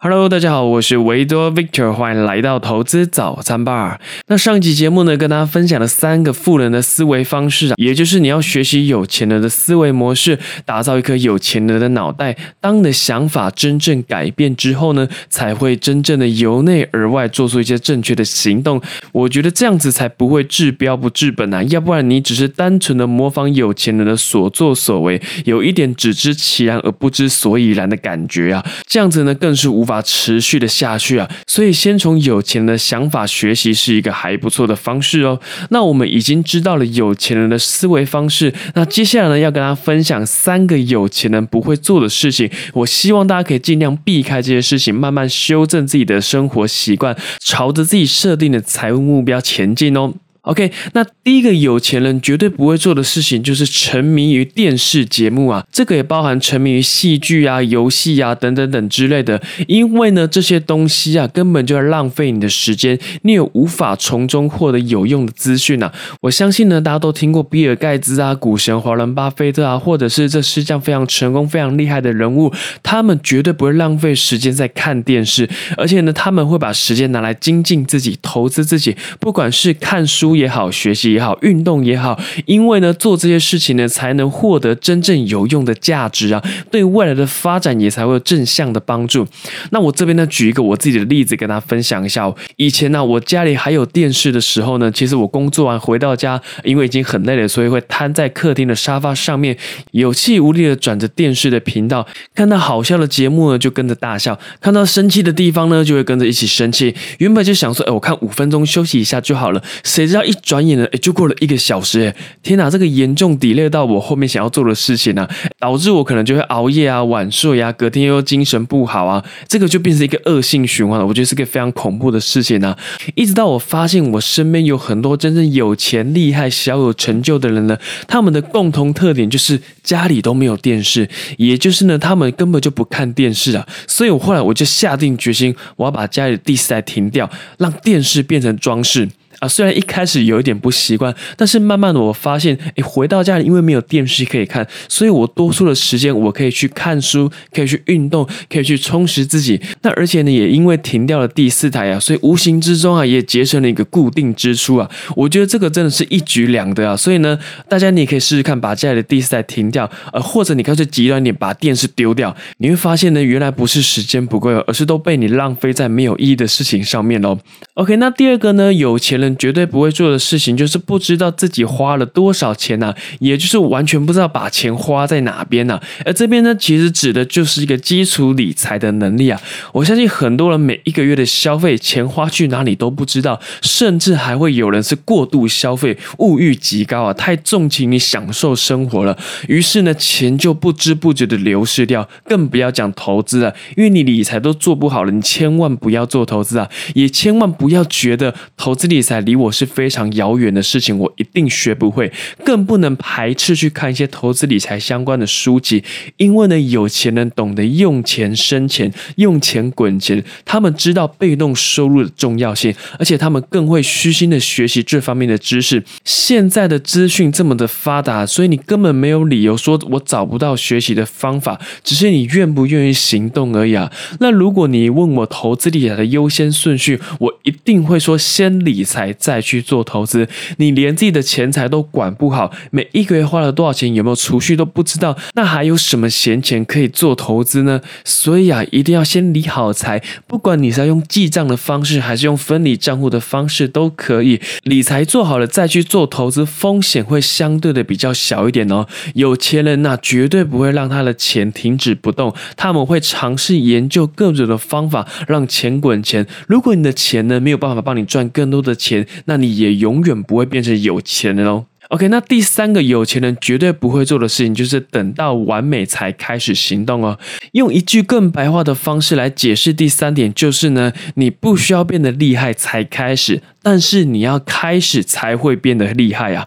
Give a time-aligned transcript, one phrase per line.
[0.00, 3.98] Hello，大家好，我是维多 Victor，欢迎来到投资早餐吧。
[4.28, 12.36] 那上一集节目呢，跟大家分享了三个富人的思维方式啊，也就是你要学习有钱人的思维模式，打造一颗有钱人的脑袋。
[12.60, 18.80] 当你的想法真正改变之后呢，才会真正的由内而外做出一些正确的行动。
[19.10, 29.87] 我觉得这样子才不会治标不治本啊，要不然你只是单纯的模仿有钱人的所作所为，有一点只知其然而不知所以然的感觉啊，这样子呢更是无。
[29.88, 35.40] 法持续的下去啊，所以先从有钱人的想法学习是一个还不错的方式哦。
[35.70, 42.50] 那我们已经知道了有钱人的思维方式，那接下来呢，要跟大家分享三个有钱人不会做的事情。
[42.74, 50.12] 我希望大家可以尽量避开这些事情，慢慢修正自己的生活习惯，朝着自己设定的财务目标前进哦。
[50.48, 59.42] OK，那第一个有钱人绝对不会做的事情就是沉迷于电视节目啊，这个也包含沉迷于戏剧啊、游戏啊等等等之类的。
[59.66, 65.92] 因为呢，这些东西啊，根本就要浪费你的时间，你也无法从中获得有用的资讯啊。
[66.22, 72.50] 我相信呢，大家都听过比尔盖茨啊、股神华伦巴菲特啊，或者是这世界上非常成功、非常厉害的人物，
[72.82, 80.37] 他们绝对不会浪费时间在看电视，而且呢，他们会把时间拿来精进自己、投资自己，不管是看书。
[80.38, 89.26] 也好，学习也好，运动也好，因为呢，做这些事情呢，才能获得真正有用的价值啊，对未来的发展也才会有正向的帮助。
[89.70, 92.32] 那我这边呢，举一个我自己的例子跟大家分享一下。
[92.56, 99.56] 以前呢，我家里还有电视的时候呢，其实我工作完回到家，因为已经很累了，所以会瘫在客厅的沙发上面，
[99.92, 106.94] 有气无力的转着电视的频道，看到好笑的节目呢，就跟着大笑；看到生气的地方呢，就会跟着一起生气。
[107.18, 110.24] 原本就想说，哎，我看五分钟休息一下就好了，谁知道？
[110.28, 115.26] 一转眼呢，哎，就过了一个小时，哎，天哪，这个严重 delay 到我后面想要做的事情呢，
[115.58, 121.06] 导致我可能就会熬夜啊、晚睡啊，隔天又精神不好啊，这个就变成一个恶性循环了。
[121.06, 122.76] 我觉得是个非常恐怖的事情呢。
[123.14, 131.08] 一直到我发现我身边有很多真正有钱、厉害、小有成就的人呢，他们的共同特点就是家里都没有电视，
[131.38, 133.66] 也就是呢，他们根本就不看电视啊。
[133.86, 139.08] 所以我后来我就下定决心，我要把家里的第四台停掉，让电视变成装饰。
[139.40, 149.60] 啊，虽然一开始有一点不习惯，但是慢慢的我发现，诶，回到家里因为没有电视可以看，所以我多出的时间我可以去看书，可以去运动，可以去充实自己。
[149.82, 154.90] 那而且呢，也因为停掉了第四台啊，所以无形之中啊，也节省了一个固定支出啊。
[155.14, 156.96] 我觉得这个真的是一举两得啊。
[156.96, 157.38] 所以呢，
[157.68, 167.38] 大家你也可以试试看，把家里的第四台停掉，呃，或者你干脆极端点，把电视丢掉，你会发现呢，原来不是时间不够，而是都被你浪费在没有意义的事情上面喽。
[167.78, 169.28] OK，那第二个呢，有钱人。
[169.38, 175.80] 绝对不会做的事情就是不知道自己花了多少钱呐，也就是完全不知道把钱花在哪边呐。
[176.04, 179.40] 而这边呢，其实指的就是一个基础理财的能力啊。
[179.72, 189.16] 我相信很多人每一个月的消费钱花去哪里都不知道，甚至还会有人是过度消费，物欲极高啊，太纵情你享受生活了，
[189.46, 192.08] 于是呢，钱就不知不觉的流失掉。
[192.24, 199.18] 更不要讲投资了，因为你理财都做不好了，你千万不要做投资啊，也千万不不要觉得投资理财。
[199.28, 202.10] 离我是非常遥远的事情，我一定学不会，
[202.42, 205.84] 更不能排斥去看一些投资理财相关的书籍，
[206.16, 215.84] 因为呢，有钱人懂得用钱生钱，用钱滚钱，他们知道被动收入的重要性，而且他们更会虚心的学习这方面的知识。
[216.04, 223.92] 现在的资讯这么的发达，所以你根本没有理由说我找不到学习的方法，只是你愿不愿意行动而已啊。
[224.20, 229.08] 那如果你问我投资理财的优先顺序，我一定会说先理财。
[229.18, 237.80] 再去做投资，你连自己的钱财都管不好，每一个月花了多少钱，有没有储蓄都不知道，那还有什么闲钱可以做投资呢？
[238.04, 244.40] 所以啊，一定要先理好财，不管你是要用记账的方式，还是用分离账户的方式都可以。
[244.62, 248.86] 理财做好了再去做投资，风险会相对的比较小一点哦。
[249.14, 256.26] 有钱人那绝对不会让他的钱停止不动，他们会尝试研究各种的方法让钱滚钱。
[256.46, 261.64] 如果你的钱呢没有办法帮你赚更多的钱，那你也永远不会变成有钱人哦。
[261.88, 267.18] OK，那第三个有钱人绝对不会做的事情，就是等到完美才开始行动哦。
[267.52, 276.46] 用一句更白话的方式来解释第三点，就是呢，你不需要变得厉害才开始，但是你要开始才会变得厉害啊。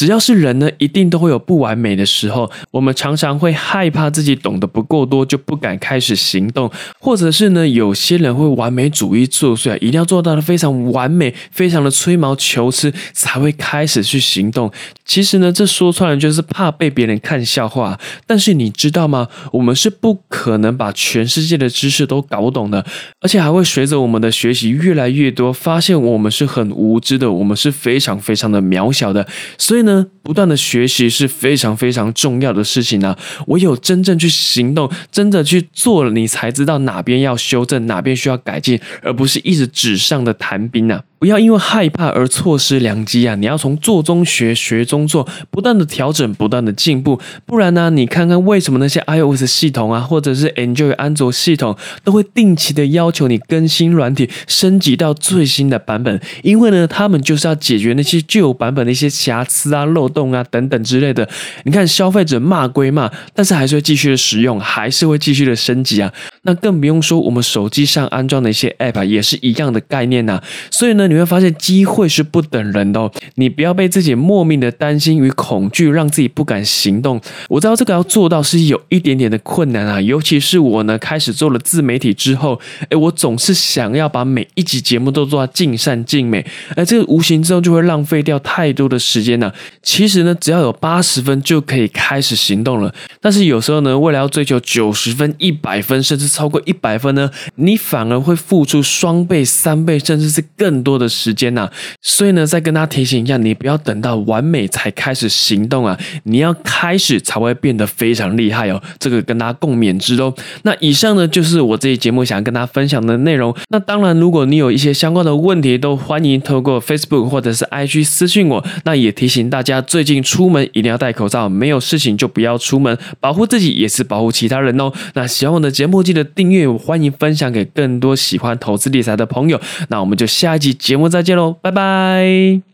[0.00, 2.50] 只要是人呢，一定都会有不完美的时候。
[2.70, 14.72] 我们常常会害怕自己懂得不够多，就不敢开始行动，或者是呢，有些人会完美主义作祟，一定要做到的非常完美，非常的吹毛求疵，才会开始去行动。
[15.04, 18.00] 其实呢，这说穿了就是怕被别人看笑话。
[18.26, 19.28] 但是你知道吗？
[19.52, 22.86] 我们是不可能把全世界的知识都搞懂的，
[23.20, 29.26] 而且还会随着我们的学习越来越多，发现我们是很无知的，我们是非常非常的渺小的。
[29.58, 29.89] 所以呢，
[30.22, 33.16] 不断的学习是非常非常重要的事情呢！
[33.46, 41.02] 唯有真正去行动，真的去做了，你才知道哪边要修正，哪边需要改进，而不是一直纸上的谈兵啊！
[41.20, 43.34] 不要因为害怕而错失良机啊！
[43.34, 47.20] 你要从做中学，学中做，不断的调整，不断的进步。
[47.44, 56.18] 不然呢，你看看为什么那些 iOS 系统啊，或者是 Android 安卓系统，都会定期的要求你更新软体，升级到最新的版本？
[56.42, 61.28] 因为呢，他们就是要解决那些旧版本的一些瑕疵啊、漏洞啊等等之类的。
[61.64, 66.10] 你看，消费者骂归骂，但是还是会继续的使用，还是会继续的升级啊。
[66.44, 70.42] 那更不用说我们手机上安装的一些 App 也是一样的概念呐。
[70.70, 71.09] 所以呢。
[71.10, 77.20] 你会发现机会是不等人的哦，你不要被自己莫名的担心与恐惧让自己不敢行动。
[77.48, 82.60] 我知道这个要做到是有一点点的困难啊，尤其是我呢开始做了自媒体之后，
[82.90, 86.46] 诶，我总是想要把每一集节目都做到尽善尽美，
[86.76, 89.52] 而这个无形之中就会浪费掉太多的时间呢。
[89.82, 100.99] 其实呢，只要有八十分就可以开始行动了，但是有时候呢，为了要追求九十分、一百分，甚至超过一百分呢，你反而会付出双倍、三倍，甚至是更多。
[101.00, 101.68] 的时间呐，
[102.02, 108.80] 所以呢，再跟大家提醒一下，你不要等到完美才开始行动啊，你要开始才会变得非常厉害哦。
[108.98, 110.32] 这个跟大家共勉之哦。
[110.62, 113.54] 那以上呢，就是我这期节目想要跟大家分享的内容。
[113.70, 118.64] 那当然，如果你有一些相关的问题，都欢迎透过 Facebook 或者是 IG 私信我。
[118.84, 124.92] 那也提醒大家，最近出门一定要戴口罩，没有事情就不要出门，保护自己也是保护其他人哦。
[125.14, 129.60] 那喜欢我的节目，记得订阅，欢迎分享给更多喜欢投资理财的朋友。
[129.88, 130.76] 那我们就下一集。
[130.90, 132.69] 节目再见喽，拜拜。